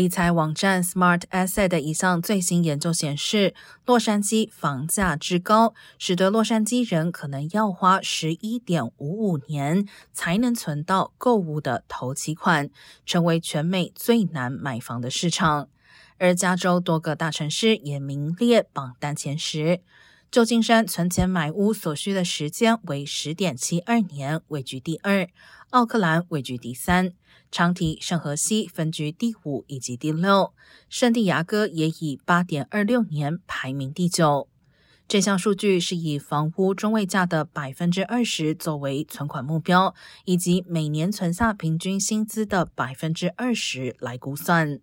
[0.00, 3.52] 理财网站 Smart Asset 的一项最新研究显示，
[3.84, 12.70] 洛杉矶房价之高，使得洛杉矶人可能要花十一点五五年才能存到购物的头期款，
[13.04, 15.68] 成为全美最难买房的市场。
[16.16, 19.82] 而加州多个大城市也名列榜单前十。
[20.30, 25.26] 旧金山存钱买屋所需的时间为十点七二年，位居第二；
[25.70, 27.12] 奥克兰位居第三，
[27.50, 30.54] 长堤、圣荷西分居第五以及第六，
[30.88, 34.46] 圣地亚哥也以八点二六年排名第九。
[35.08, 44.78] 这项数据是以房屋中位价的百分之二十作为存款目标，以及每年存下平均薪资的百分之二十来估算。